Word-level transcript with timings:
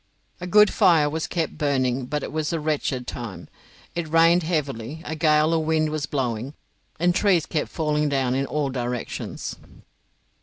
A 0.39 0.47
good 0.47 0.73
fire 0.73 1.07
was 1.11 1.27
kept 1.27 1.59
burning 1.59 2.07
but 2.07 2.23
it 2.23 2.31
was 2.31 2.51
a 2.51 2.59
wretched 2.59 3.05
time. 3.05 3.47
It 3.93 4.07
rained 4.07 4.41
heavily, 4.41 5.03
a 5.05 5.13
gale 5.15 5.53
of 5.53 5.61
wind 5.61 5.91
was 5.91 6.07
blowing, 6.07 6.55
and 6.99 7.13
trees 7.13 7.45
kept 7.45 7.69
falling 7.69 8.09
down 8.09 8.33
in 8.33 8.47
all 8.47 8.71
directions. 8.71 9.57